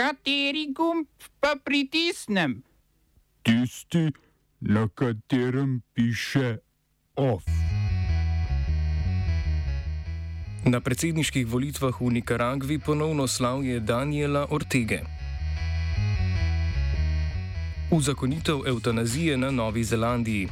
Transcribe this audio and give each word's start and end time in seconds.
Kateri 0.00 0.72
gumb 0.72 1.04
pa 1.40 1.60
pritisnem? 1.64 2.62
Tisti, 3.44 4.08
na 4.60 4.88
katerem 4.88 5.82
piše 5.92 6.56
OF. 7.16 7.44
Na 10.64 10.80
predsedniških 10.80 11.44
volitvah 11.44 12.00
v 12.00 12.16
Nikaragvi 12.16 12.78
ponovno 12.80 13.28
slavje 13.28 13.80
Daniela 13.80 14.46
Ortege. 14.48 15.04
Uzakonitev 17.92 18.64
eutanazije 18.66 19.36
na 19.36 19.50
Novi 19.50 19.84
Zelandiji. 19.84 20.48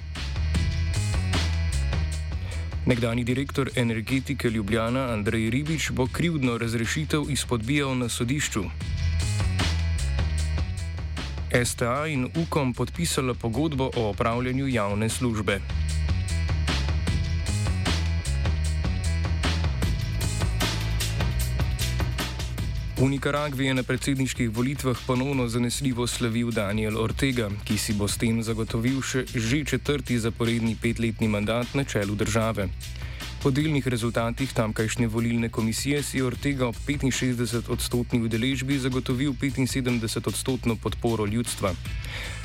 Nekdani 2.87 3.25
direktor 3.25 3.71
energetike 3.77 4.51
Ljubljana 4.51 5.09
Andrej 5.17 5.51
Ribič 5.51 5.91
bo 5.91 6.07
krivdno 6.13 6.59
razrešitev 6.59 7.31
izpodbijal 7.31 7.97
na 7.97 8.09
sodišču. 8.09 8.65
STA 11.65 12.07
in 12.07 12.29
UKOM 12.37 12.75
podpisala 12.75 13.35
pogodbo 13.35 13.91
o 13.97 14.09
opravljanju 14.11 14.69
javne 14.69 15.09
službe. 15.09 15.61
V 22.99 23.09
Nikaragvi 23.09 23.67
je 23.67 23.75
na 23.75 23.83
predsedniških 23.83 24.51
volitvah 24.51 24.99
ponovno 25.07 25.49
zanesljivo 25.49 26.07
slavil 26.07 26.51
Daniel 26.51 26.99
Ortega, 26.99 27.51
ki 27.65 27.79
si 27.79 27.95
bo 27.95 28.09
s 28.09 28.19
tem 28.19 28.43
zagotovil 28.43 29.03
še 29.03 29.23
že 29.35 29.65
četrti 29.65 30.19
zaporedni 30.19 30.77
petletni 30.83 31.29
mandat 31.29 31.75
na 31.75 31.85
čelu 31.85 32.15
države. 32.15 32.69
Po 33.39 33.53
delnih 33.55 33.87
rezultatih 33.87 34.51
tamkajšnje 34.53 35.07
volilne 35.07 35.49
komisije 35.49 36.03
si 36.03 36.19
je 36.19 36.25
Ortega 36.27 36.67
ob 36.67 36.75
65-odstotni 36.75 38.19
udeležbi 38.25 38.79
zagotovil 38.79 39.31
75-odstotno 39.33 40.75
podporo 40.83 41.27
ljudstva. 41.27 41.71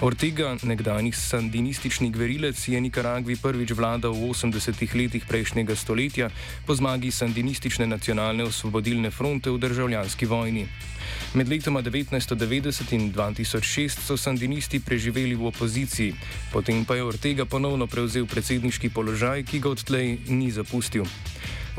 Ortega, 0.03 0.57
nekdanji 0.63 1.11
sandinistični 1.11 2.09
gverilec, 2.11 2.67
je 2.67 2.81
Nikaragvi 2.81 3.37
prvič 3.39 3.71
vladal 3.71 4.11
v 4.11 4.33
80-ih 4.35 4.95
letih 4.99 5.23
prejšnjega 5.23 5.75
stoletja 5.79 6.27
po 6.67 6.75
zmagi 6.75 7.07
sandinistične 7.11 7.87
nacionalne 7.87 8.43
osvobodilne 8.43 9.11
fronte 9.11 9.47
v 9.47 9.61
državljanski 9.63 10.25
vojni. 10.25 10.67
Med 11.39 11.47
letoma 11.47 11.79
1990 11.79 12.91
in 12.91 13.13
2006 13.15 14.03
so 14.03 14.19
sandinisti 14.19 14.83
preživeli 14.83 15.39
v 15.39 15.47
opoziciji, 15.47 16.11
potem 16.51 16.83
pa 16.83 16.99
je 16.99 17.07
Ortega 17.07 17.45
ponovno 17.45 17.87
prevzel 17.87 18.27
predsedniški 18.27 18.91
položaj, 18.91 19.47
ki 19.47 19.63
ga 19.63 19.71
odtlej 19.71 20.17
ni 20.27 20.51
zapustil. 20.51 21.07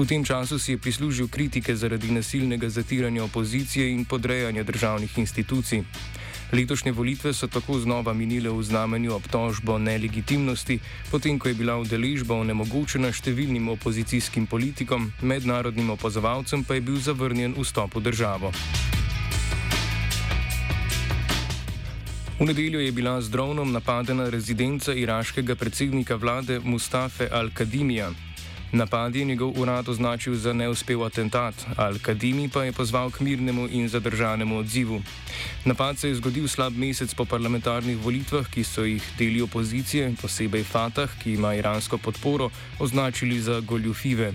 V 0.00 0.09
tem 0.09 0.25
času 0.25 0.56
si 0.59 0.72
je 0.72 0.81
prislužil 0.81 1.28
kritike 1.28 1.77
zaradi 1.77 2.09
nasilnega 2.09 2.72
zatiranja 2.72 3.25
opozicije 3.25 3.92
in 3.92 4.09
podrejanja 4.09 4.64
državnih 4.64 5.12
institucij. 5.19 5.84
Letošnje 6.55 6.92
volitve 6.92 7.33
so 7.34 7.48
tako 7.50 7.78
znova 7.78 8.12
minile 8.14 8.50
v 8.50 8.62
znamenju 8.62 9.14
obtožbo 9.14 9.78
nelegitimnosti, 9.78 10.78
potem 11.10 11.38
ko 11.38 11.48
je 11.48 11.55
bila 11.58 11.74
udeležba 11.83 12.36
onemogočena 12.38 13.10
številnim 13.10 13.66
opozicijskim 13.74 14.47
politikom, 14.47 15.10
mednarodnim 15.19 15.91
opazovalcem 15.91 16.62
pa 16.62 16.78
je 16.78 16.84
bil 16.86 17.00
zavrnjen 17.02 17.56
vstop 17.58 17.98
v 17.98 18.05
državo. 18.06 18.52
V 22.38 22.47
nedeljo 22.47 22.78
je 22.78 22.92
bila 22.92 23.19
z 23.19 23.34
dronom 23.34 23.75
napadena 23.75 24.30
rezidenca 24.30 24.94
iraškega 24.94 25.58
predsednika 25.58 26.14
vlade 26.14 26.60
Mustafe 26.62 27.27
Al-Kadimija. 27.34 28.14
Napad 28.75 29.17
je 29.17 29.25
njegov 29.25 29.61
urad 29.61 29.89
označil 29.89 30.34
za 30.34 30.53
neuspel 30.53 31.05
atentat, 31.05 31.55
Al-Kadimi 31.77 32.50
pa 32.50 32.64
je 32.64 32.72
pozval 32.72 33.11
k 33.11 33.20
mirnemu 33.20 33.69
in 33.70 33.89
zadržanemu 33.89 34.58
odzivu. 34.58 35.03
Napad 35.64 35.98
se 35.98 36.08
je 36.08 36.14
zgodil 36.14 36.48
slab 36.48 36.75
mesec 36.77 37.14
po 37.14 37.25
parlamentarnih 37.25 37.97
volitvah, 38.03 38.50
ki 38.50 38.64
so 38.64 38.83
jih 38.83 39.03
deli 39.19 39.42
opozicije, 39.42 40.16
posebej 40.22 40.64
Fatah, 40.64 41.11
ki 41.22 41.39
ima 41.39 41.55
iransko 41.55 41.98
podporo, 41.98 42.50
označili 42.78 43.41
za 43.41 43.60
goljufive. 43.60 44.32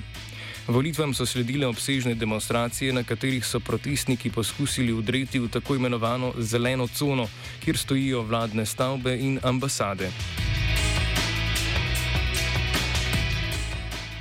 Volitvam 0.68 1.14
so 1.14 1.26
sledile 1.26 1.68
obsežne 1.68 2.16
demonstracije, 2.16 2.94
na 2.94 3.04
katerih 3.04 3.46
so 3.46 3.60
protestniki 3.60 4.32
poskusili 4.32 4.94
udreti 4.94 5.40
v 5.40 5.50
tako 5.52 5.76
imenovano 5.76 6.34
zeleno 6.38 6.88
cono, 6.88 7.28
kjer 7.60 7.78
stojijo 7.78 8.22
vladne 8.22 8.66
stavbe 8.66 9.18
in 9.20 9.40
ambasade. 9.44 10.12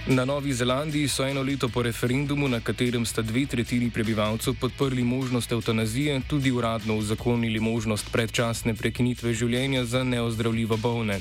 Na 0.09 0.25
Novi 0.25 0.53
Zelandiji 0.53 1.09
so 1.09 1.27
eno 1.27 1.43
leto 1.43 1.69
po 1.69 1.83
referendumu, 1.83 2.49
na 2.49 2.61
katerem 2.65 3.05
sta 3.07 3.23
dve 3.23 3.45
tretjini 3.47 3.91
prebivalcev 3.91 4.55
podprli 4.61 5.05
možnost 5.05 5.53
eutanazije, 5.53 6.21
tudi 6.29 6.51
uradno 6.51 6.97
uzakonili 6.97 7.61
možnost 7.61 8.09
predčasne 8.13 8.75
prekinitve 8.75 9.35
življenja 9.35 9.85
za 9.85 10.05
neozdravljivo 10.05 10.77
bolne. 10.77 11.21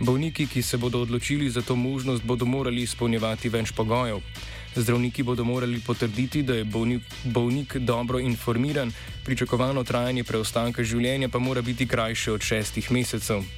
Bolniki, 0.00 0.46
ki 0.46 0.62
se 0.62 0.76
bodo 0.76 1.00
odločili 1.00 1.48
za 1.50 1.62
to 1.62 1.76
možnost, 1.76 2.22
bodo 2.22 2.44
morali 2.44 2.82
izpolnjevati 2.82 3.48
več 3.48 3.72
pogojev. 3.72 4.20
Zdravniki 4.76 5.22
bodo 5.22 5.44
morali 5.44 5.80
potrditi, 5.80 6.42
da 6.42 6.60
je 6.60 6.64
bolnik, 6.64 7.02
bolnik 7.24 7.76
dobro 7.76 8.20
informiran, 8.20 8.92
pričakovano 9.24 9.84
trajanje 9.84 10.24
preostanka 10.24 10.84
življenja 10.84 11.28
pa 11.28 11.38
mora 11.38 11.62
biti 11.62 11.88
krajše 11.88 12.36
od 12.36 12.44
šestih 12.44 12.92
mesecev. 12.92 13.48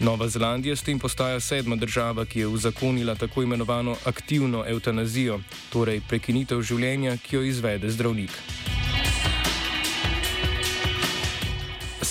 Nova 0.00 0.28
Zelandija 0.28 0.76
s 0.76 0.82
tem 0.82 0.98
postaja 0.98 1.40
sedma 1.40 1.76
država, 1.76 2.24
ki 2.24 2.40
je 2.40 2.46
uzakonila 2.46 3.14
tako 3.14 3.42
imenovano 3.42 3.96
aktivno 4.04 4.64
eutanazijo, 4.66 5.40
torej 5.72 6.00
prekinitev 6.08 6.62
življenja, 6.62 7.16
ki 7.16 7.36
jo 7.36 7.42
izvede 7.42 7.90
zdravnik. 7.90 8.30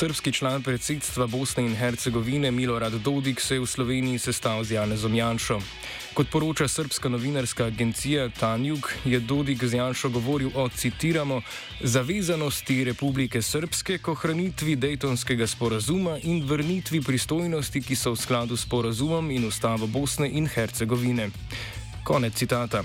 Srpski 0.02 0.32
član 0.32 0.64
predsedstva 0.64 1.28
Bosne 1.28 1.64
in 1.64 1.76
Hercegovine 1.76 2.52
Milorad 2.52 2.94
Dodik 2.94 3.42
se 3.42 3.56
je 3.56 3.60
v 3.62 3.68
Sloveniji 3.68 4.20
sestal 4.20 4.64
z 4.64 4.72
Janezom 4.72 5.16
Janšo. 5.16 5.60
Kot 6.14 6.30
poroča 6.30 6.68
srpska 6.68 7.10
novinarska 7.10 7.66
agencija 7.66 8.30
Tanjuk, 8.30 8.90
je 9.06 9.20
Dodik 9.20 9.64
z 9.64 9.78
Janšo 9.78 10.10
govoril 10.10 10.50
o, 10.56 10.70
citiramo, 10.70 11.42
zavezanosti 11.82 12.84
Republike 12.84 13.42
Srpske 13.42 13.98
k 13.98 14.08
ohranitvi 14.08 14.76
Dejtonskega 14.76 15.48
sporazuma 15.48 16.18
in 16.24 16.42
vrnitvi 16.50 17.02
pristojnosti, 17.02 17.82
ki 17.82 17.96
so 17.96 18.18
v 18.18 18.22
skladu 18.26 18.58
s 18.58 18.66
sporazumom 18.66 19.30
in 19.32 19.46
ustavo 19.46 19.86
Bosne 19.88 20.30
in 20.34 20.50
Hercegovine. 20.50 21.30
Konec 22.04 22.34
citata. 22.34 22.82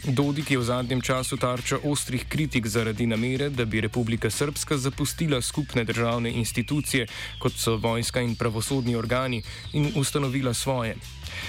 Dodik 0.00 0.50
je 0.50 0.58
v 0.58 0.64
zadnjem 0.64 1.00
času 1.00 1.36
tarča 1.36 1.76
ostrih 1.84 2.24
kritik 2.24 2.66
zaradi 2.66 3.06
namere, 3.06 3.50
da 3.50 3.64
bi 3.64 3.80
Republika 3.80 4.30
Srpska 4.30 4.78
zapustila 4.78 5.42
skupne 5.42 5.84
državne 5.84 6.32
institucije, 6.32 7.06
kot 7.38 7.52
so 7.52 7.76
vojska 7.76 8.20
in 8.20 8.32
pravosodni 8.36 8.96
organi, 8.96 9.42
in 9.72 9.92
ustanovila 9.96 10.54
svoje. 10.54 10.96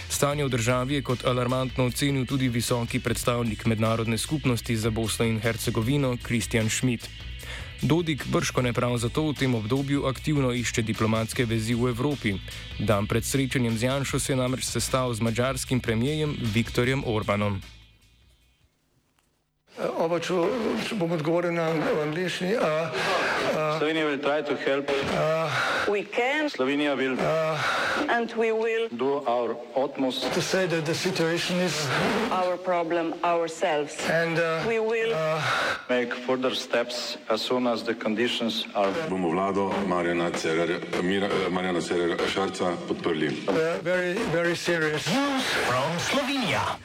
Stanje 0.10 0.46
v 0.46 0.50
državi 0.50 0.96
je 0.96 1.02
kot 1.02 1.26
alarmantno 1.26 1.86
ocenil 1.86 2.26
tudi 2.26 2.50
visoki 2.50 3.00
predstavnik 3.00 3.66
mednarodne 3.66 4.18
skupnosti 4.18 4.78
za 4.78 4.90
Bosno 4.90 5.26
in 5.26 5.40
Hercegovino 5.40 6.18
Kristjan 6.24 6.70
Schmidt. 6.70 7.10
Dodik 7.82 8.28
brško 8.28 8.62
ne 8.62 8.74
prav 8.74 8.98
zato 8.98 9.32
v 9.32 9.34
tem 9.34 9.56
obdobju 9.56 10.06
aktivno 10.06 10.54
išče 10.54 10.82
diplomatske 10.82 11.46
vezi 11.46 11.74
v 11.74 11.90
Evropi. 11.90 12.36
Dan 12.80 13.08
pred 13.08 13.26
srečanjem 13.26 13.78
z 13.78 13.84
Janšo 13.84 14.20
se 14.20 14.34
je 14.34 14.38
namreč 14.38 14.66
sestal 14.66 15.14
z 15.14 15.22
mađarskim 15.22 15.80
premijejem 15.80 16.36
Viktorjem 16.54 17.04
Orbanom. 17.06 17.62
Oba, 20.02 20.18
če, 20.18 20.34
če 20.88 20.96
bom 20.98 21.12
odgovoril 21.14 21.54
na 21.54 21.68
angliški. 22.02 22.56
Slovenija 23.78 24.06
will 24.08 24.18
try 24.18 24.42
to 24.42 24.56
help. 24.66 24.90
We 25.90 26.02
can 26.04 26.50
Slovenija 26.50 26.96
will 26.98 27.18
and 28.10 28.34
we 28.34 28.52
will 28.52 28.88
do 28.90 29.22
our 29.28 29.56
utmost 29.76 30.26
To 30.34 30.42
say 30.42 30.66
that 30.66 30.86
the 30.86 30.96
situation 30.96 31.58
is, 31.58 31.88
our 32.32 32.58
problem 32.58 33.14
ourselves. 33.24 33.94
and 34.10 34.40
uh, 34.40 34.64
We 34.68 34.80
will 34.80 35.14
make 35.90 36.14
further 36.26 36.56
steps 36.56 37.18
as 37.30 37.42
soon 37.42 37.68
as 37.68 37.84
the 37.84 37.94
conditions 37.94 38.66
are 38.74 38.92
bomo 39.10 39.30
vlado 39.32 39.70
Marjana 39.86 40.32
Cererja, 40.32 40.82
Mira, 41.04 41.30
Marjana 41.54 41.82
Cererja 41.82 42.18
Šarca 42.26 42.74
podprli. 42.88 43.30
uh, 43.48 43.78
very, 43.84 44.14
very 44.34 44.56
serious. 44.56 45.06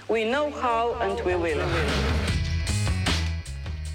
we 0.09 0.25
know 0.25 0.51
how 0.51 0.95
and 1.01 1.17
we 1.25 1.35
will. 1.35 1.63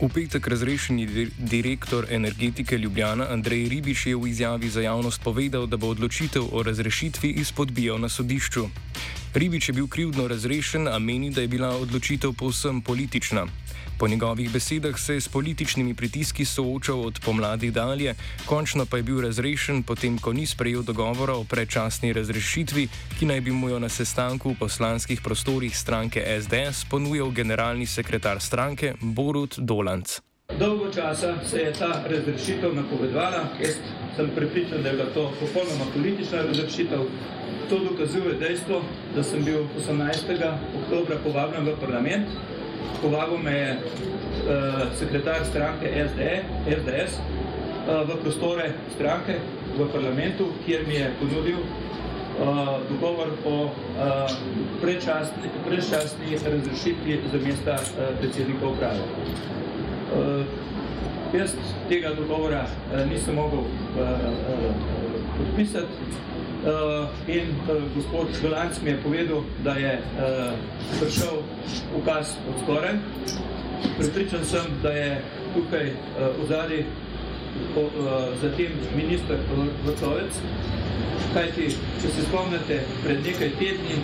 V 0.02 0.10
petek 0.10 0.48
razrešeni 0.48 1.06
dir 1.06 1.30
direktor 1.38 2.08
energetike 2.10 2.78
Ljubljana 2.78 3.28
Andrej 3.30 3.68
Ribiš 3.70 4.06
je 4.06 4.16
v 4.16 4.28
izjavi 4.28 4.70
za 4.70 4.82
javnost 4.82 5.22
povedal, 5.22 5.68
da 5.70 5.78
bo 5.78 5.92
odločitev 5.94 6.48
o 6.52 6.64
razrešitvi 6.64 7.30
izpodbijal 7.38 8.02
na 8.02 8.10
sodišču. 8.10 8.66
Ribič 9.34 9.70
je 9.70 9.74
bil 9.74 9.88
krivdno 9.88 10.26
razrešen, 10.28 10.88
a 10.88 10.98
meni, 11.00 11.30
da 11.30 11.42
je 11.42 11.48
bila 11.48 11.70
odločitev 11.78 12.34
povsem 12.34 12.82
politična. 12.82 13.46
Po 14.00 14.08
njegovih 14.08 14.52
besedah 14.52 15.00
se 15.00 15.14
je 15.14 15.22
s 15.22 15.28
političnimi 15.28 15.94
pritiski 15.94 16.46
soočal 16.46 17.06
od 17.06 17.20
pomladi 17.26 17.72
dalje, 17.72 18.16
končno 18.46 18.86
pa 18.86 18.98
je 18.98 19.04
bil 19.04 19.22
razrešen, 19.22 19.84
potem 19.84 20.18
ko 20.18 20.34
ni 20.34 20.46
sprejel 20.46 20.84
dogovora 20.84 21.34
o 21.34 21.44
predčasni 21.44 22.14
razrešitvi, 22.14 22.88
ki 23.20 23.26
naj 23.26 23.42
bi 23.42 23.52
mu 23.52 23.70
jo 23.70 23.80
na 23.80 23.90
sestanku 23.90 24.52
v 24.52 24.60
poslanskih 24.60 25.22
prostorih 25.22 25.78
stranke 25.78 26.26
SDS 26.42 26.86
ponujal 26.90 27.32
generalni 27.32 27.86
sekretar 27.86 28.42
stranke 28.42 28.94
Borut 29.02 29.60
Dolanc. 29.60 30.22
Dolgo 30.60 30.92
časa 30.94 31.36
se 31.46 31.58
je 31.58 31.74
ta 31.74 32.04
razrešitev 32.10 32.76
napovedala. 32.76 33.48
Jaz 33.62 33.76
sem 34.16 34.30
pripričan, 34.36 34.84
da 34.84 34.90
je 34.90 34.96
bila 34.96 35.10
to 35.14 35.32
popolnoma 35.40 35.86
politična 35.94 36.42
razrešitev. 36.42 37.00
To 37.70 37.80
dokazuje 37.80 38.34
dejstvo, 38.40 38.82
da 39.16 39.24
sem 39.24 39.44
bil 39.44 39.64
18. 39.80 40.54
oktobra 40.84 41.18
povabljen 41.24 41.66
v 41.66 41.76
parlament. 41.80 42.28
Povabil 43.02 43.38
me 43.38 43.52
je 43.52 43.72
uh, 43.74 44.82
sekretar 45.00 45.46
stranke 45.46 46.08
SDE, 46.10 46.44
SDS 46.68 47.18
uh, 47.18 48.08
v 48.10 48.18
prostore 48.22 48.72
stranke 48.96 49.40
v 49.78 49.88
parlamentu, 49.94 50.52
kjer 50.66 50.88
mi 50.88 50.96
je 50.96 51.12
ponudil 51.20 51.58
uh, 51.58 52.78
dogovor 52.90 53.34
o 53.46 53.56
uh, 53.64 53.72
predčasni, 54.82 55.50
predčasni 55.68 56.38
razrešitvi 56.46 57.20
za 57.32 57.40
mesta 57.46 57.74
uh, 57.74 58.18
predsednika 58.20 58.68
uprave. 58.68 59.02
Uh, 60.12 60.46
jaz 61.34 61.56
tega 61.90 62.14
dogovora 62.14 62.66
uh, 62.68 63.06
nisem 63.10 63.36
mogel 63.36 63.60
uh, 63.60 63.66
uh, 63.98 64.76
podpisati 65.38 66.30
in 67.28 67.48
uh, 67.50 67.82
gospod 67.96 68.28
Švelanc 68.40 68.82
mi 68.84 68.90
je 68.90 68.98
povedal, 69.04 69.44
da 69.64 69.74
je 69.74 69.94
uh, 69.98 70.54
prišel 71.00 71.42
ukaz 71.98 72.36
od 72.50 72.62
skoraj. 72.64 72.96
Pripričan 73.98 74.46
sem, 74.46 74.66
da 74.84 74.90
je 74.90 75.22
tukaj 75.56 75.88
uh, 75.90 75.96
v 76.38 76.48
zadnji 76.50 76.86
uh, 76.86 77.84
zatem 78.42 78.72
minister 78.96 79.38
Vrtovec, 79.86 80.38
kajti, 81.34 81.70
če 82.02 82.08
se 82.16 82.26
spomnite, 82.30 82.82
pred 83.04 83.24
nekaj 83.26 83.50
tedni 83.60 83.98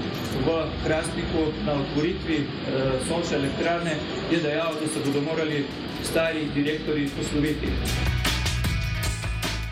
v 0.45 0.57
Krasniku 0.85 1.51
na 1.65 1.77
otvoritvi 1.83 2.39
uh, 2.41 2.95
sončne 3.07 3.37
elektrarne 3.37 3.99
je 4.31 4.41
dejal, 4.41 4.73
da 4.81 4.87
se 4.87 5.05
bodo 5.05 5.21
morali 5.21 5.65
stari 6.03 6.47
direktori 6.55 7.09
posloviti. 7.17 8.26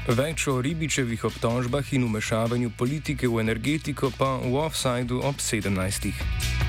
Več 0.06 0.46
o 0.48 0.62
ribičevih 0.62 1.24
obtožbah 1.26 1.94
in 1.98 2.04
umešavanju 2.06 2.70
politike 2.78 3.26
v 3.26 3.42
energetiko 3.42 4.14
pa 4.14 4.38
v 4.38 4.54
offsajdu 4.62 5.26
ob 5.26 5.42
17. 5.42 6.65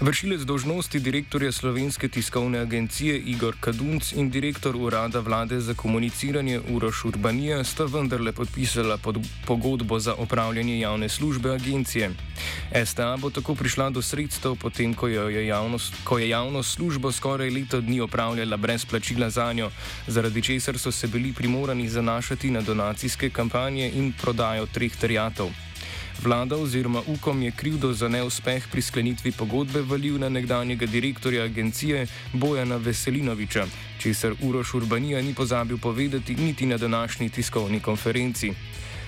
Vršilec 0.00 0.48
dožnosti 0.48 0.96
direktorja 0.96 1.52
Slovenske 1.52 2.08
tiskovne 2.08 2.58
agencije 2.58 3.18
Igor 3.18 3.56
Kadunc 3.60 4.12
in 4.12 4.30
direktor 4.30 4.76
urada 4.76 5.20
vlade 5.20 5.60
za 5.60 5.74
komuniciranje 5.74 6.60
Uroš 6.72 7.04
Urbanija 7.04 7.64
sta 7.64 7.84
vendarle 7.84 8.32
podpisala 8.32 8.96
pod 8.96 9.20
pogodbo 9.46 9.98
za 10.00 10.14
opravljanje 10.14 10.80
javne 10.80 11.08
službe 11.08 11.50
agencije. 11.50 12.10
STA 12.84 13.16
bo 13.20 13.30
tako 13.30 13.54
prišla 13.54 13.90
do 13.90 14.02
sredstev, 14.02 14.56
potem 14.56 14.94
ko 14.94 15.08
je, 15.08 15.46
javnost, 15.46 15.92
ko 16.04 16.18
je 16.18 16.28
javnost 16.28 16.74
službo 16.74 17.12
skoraj 17.12 17.50
leto 17.50 17.80
dni 17.80 18.00
opravljala 18.00 18.56
brez 18.56 18.84
plačila 18.84 19.30
za 19.30 19.52
njo, 19.52 19.70
zaradi 20.06 20.42
česar 20.42 20.78
so 20.78 20.92
se 20.92 21.06
bili 21.06 21.32
primorani 21.32 21.88
zanašati 21.88 22.50
na 22.50 22.60
donacijske 22.60 23.30
kampanje 23.30 23.90
in 23.94 24.12
prodajo 24.22 24.66
treh 24.66 24.96
terjatov. 24.96 25.69
Vlada 26.22 26.56
oziroma 26.56 27.02
UKOM 27.06 27.42
je 27.42 27.50
krivdo 27.50 27.92
za 27.92 28.08
neuspeh 28.08 28.68
pri 28.72 28.82
sklenitvi 28.82 29.32
pogodbe 29.32 29.80
valil 29.80 30.18
na 30.18 30.28
nekdanjega 30.28 30.86
direktorja 30.86 31.44
agencije 31.44 32.06
Bojana 32.32 32.76
Veselinoviča, 32.76 33.66
česar 33.98 34.34
Uroš 34.42 34.74
Urbanija 34.74 35.22
ni 35.22 35.34
pozabil 35.34 35.78
povedati 35.78 36.34
niti 36.34 36.66
na 36.66 36.76
današnji 36.76 37.28
tiskovni 37.28 37.80
konferenci. 37.80 38.52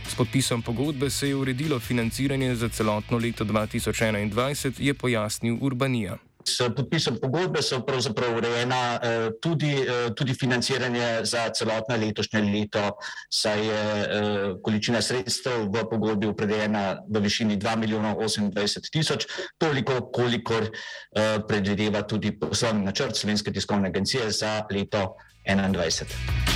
S 0.08 0.14
podpisom 0.14 0.62
pogodbe 0.62 1.10
se 1.10 1.28
je 1.28 1.34
uredilo 1.34 1.80
financiranje 1.80 2.54
za 2.54 2.68
celotno 2.68 3.18
leto 3.18 3.44
2021, 3.44 4.72
je 4.78 4.94
pojasnil 4.94 5.58
Urbanija. 5.60 6.16
S 6.44 6.68
podpisom 6.76 7.18
pogodbe 7.22 7.62
so 7.62 7.80
pravzaprav 7.86 8.36
urejena 8.36 8.98
eh, 9.02 9.30
tudi, 9.40 9.72
eh, 9.72 10.10
tudi 10.16 10.34
financiranje 10.34 11.24
za 11.24 11.48
celotno 11.50 11.96
letošnje 11.96 12.40
leto, 12.40 12.90
saj 13.30 13.66
je 13.66 13.82
eh, 14.02 14.54
količina 14.62 15.02
sredstev 15.02 15.68
v 15.72 15.84
pogodbi 15.90 16.26
opredeljena 16.26 17.02
v 17.08 17.20
višini 17.20 17.56
2 17.56 17.76
milijona 17.76 18.14
28 18.14 18.90
tisoč, 18.92 19.26
toliko, 19.58 20.00
kolikor 20.12 20.70
predvideva 21.48 22.02
tudi 22.02 22.32
poslovni 22.38 22.84
načrt 22.84 23.16
Slovenske 23.16 23.52
tiskovne 23.52 23.88
agencije 23.88 24.30
za 24.30 24.62
leto 24.70 25.16
2021. 25.46 26.52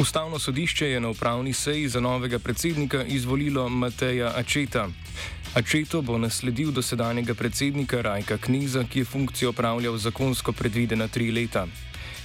Ustavno 0.00 0.38
sodišče 0.38 0.86
je 0.86 1.00
na 1.00 1.08
upravni 1.08 1.52
seji 1.52 1.88
za 1.88 2.00
novega 2.00 2.38
predsednika 2.38 3.04
izvolilo 3.04 3.68
Mateja 3.68 4.32
Ačeta. 4.36 4.88
Ačeto 5.52 6.00
bo 6.00 6.16
nasledil 6.16 6.72
dosedanjega 6.72 7.34
predsednika 7.36 8.00
Rajka 8.00 8.38
Kniza, 8.40 8.84
ki 8.88 8.98
je 8.98 9.04
funkcijo 9.04 9.50
opravljal 9.50 9.98
zakonsko 10.00 10.52
predvidena 10.52 11.08
tri 11.08 11.28
leta. 11.30 11.66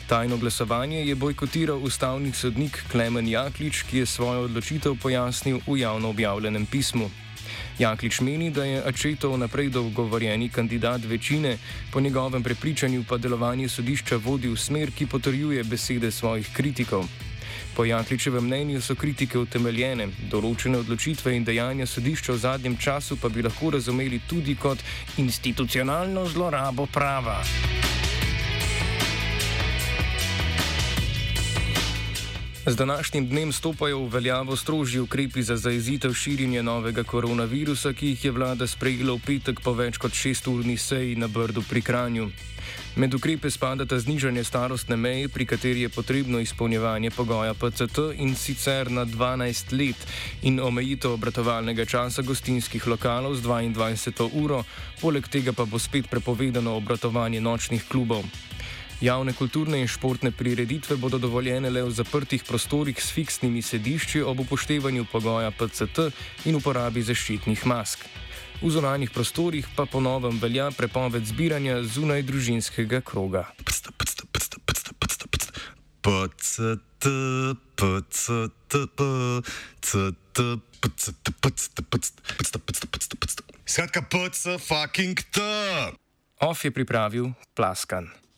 Tajno 0.08 0.38
glasovanje 0.38 1.04
je 1.06 1.16
bojkotiral 1.16 1.84
ustavni 1.84 2.32
sodnik 2.32 2.80
Klemen 2.92 3.28
Jaklič, 3.28 3.84
ki 3.84 3.98
je 3.98 4.06
svojo 4.06 4.46
odločitev 4.48 4.96
pojasnil 5.04 5.60
v 5.68 5.78
javno 5.80 6.10
objavljenem 6.10 6.66
pismu. 6.66 7.10
Jaklič 7.80 8.22
meni, 8.22 8.48
da 8.50 8.64
je 8.64 8.84
Ačetov 8.88 9.38
naprej 9.38 9.70
dogovorjeni 9.76 10.50
kandidat 10.50 11.04
večine, 11.04 11.58
po 11.92 12.00
njegovem 12.00 12.44
prepričanju 12.44 13.04
pa 13.10 13.18
delovanje 13.18 13.68
sodišča 13.70 14.24
vodi 14.24 14.48
v 14.48 14.56
smer, 14.56 14.92
ki 14.92 15.06
potrjuje 15.06 15.64
besede 15.64 16.12
svojih 16.12 16.48
kritikov. 16.54 17.04
Po 17.78 17.86
Jankličevem 17.86 18.44
mnenju 18.44 18.80
so 18.82 18.96
kritike 18.98 19.38
utemeljene, 19.38 20.08
določene 20.32 20.80
odločitve 20.82 21.36
in 21.38 21.44
dejanja 21.46 21.86
sodišča 21.86 22.34
v 22.34 22.42
zadnjem 22.42 22.78
času 22.82 23.20
pa 23.22 23.30
bi 23.30 23.44
lahko 23.46 23.70
razumeli 23.76 24.18
tudi 24.26 24.56
kot 24.58 24.82
institucionalno 25.22 26.24
zlorabo 26.26 26.88
prava. 26.90 27.38
Z 32.66 32.76
današnjim 32.76 33.30
dnem 33.30 33.54
stopajo 33.54 34.00
v 34.00 34.10
veljavo 34.10 34.58
strožji 34.58 35.00
ukrepi 35.06 35.44
za 35.44 35.56
zaezitev 35.58 36.18
širjenja 36.18 36.66
novega 36.66 37.04
koronavirusa, 37.04 37.94
ki 37.94 38.08
jih 38.08 38.26
je 38.26 38.32
vlada 38.32 38.68
sprejela 38.68 39.14
v 39.14 39.22
petek 39.22 39.62
po 39.62 39.78
več 39.78 40.02
kot 40.02 40.18
šesturni 40.18 40.82
seji 40.82 41.16
na 41.16 41.30
Brdu 41.30 41.62
pri 41.70 41.82
Kranju. 41.82 42.32
Med 42.98 43.14
ukrepe 43.14 43.50
spadata 43.54 44.00
znižanje 44.00 44.42
starostne 44.44 44.96
meje, 44.98 45.28
pri 45.30 45.46
kateri 45.46 45.82
je 45.82 45.90
potrebno 45.90 46.40
izpolnjevanje 46.40 47.12
pogoja 47.12 47.54
PCT 47.54 48.00
in 48.18 48.34
sicer 48.36 48.90
na 48.92 49.06
12 49.06 49.74
let, 49.78 50.08
in 50.42 50.58
omejitev 50.60 51.14
obratovalnega 51.14 51.86
časa 51.86 52.26
gostinskih 52.26 52.88
lokalov 52.88 53.36
z 53.38 53.46
22 53.46 54.30
uro, 54.34 54.64
poleg 55.02 55.30
tega 55.30 55.54
pa 55.54 55.66
bo 55.66 55.78
spet 55.80 56.10
prepovedano 56.10 56.74
obratovanje 56.74 57.42
nočnih 57.42 57.86
klubov. 57.86 58.26
Javne 59.02 59.34
kulturne 59.38 59.78
in 59.78 59.88
športne 59.88 60.32
prireditve 60.32 60.98
bodo 60.98 61.22
dovoljene 61.22 61.70
le 61.70 61.84
v 61.86 61.94
zaprtih 61.94 62.44
prostorih 62.44 62.98
s 62.98 63.14
fiksnimi 63.14 63.62
sedišči 63.62 64.26
ob 64.26 64.40
upoštevanju 64.40 65.06
pogoja 65.12 65.52
PCT 65.52 66.10
in 66.50 66.58
uporabi 66.58 67.06
zaščitnih 67.06 67.66
mask. 67.66 68.10
V 68.58 68.74
zonalnih 68.74 69.14
prostorih 69.14 69.68
pa 69.78 69.86
ponovem 69.86 70.40
velja 70.42 70.72
prepoved 70.74 71.22
zbiranja 71.30 71.84
zunaj 71.86 72.26
družinskega 72.26 73.06
kroga. 73.06 73.46
Skratka, 83.66 84.02
PC 84.02 84.58
fucking 84.58 85.18
T. 85.30 85.38
Off 86.42 86.66
je 86.66 86.72
pripravil 86.74 87.34
Plaskan. 87.54 88.10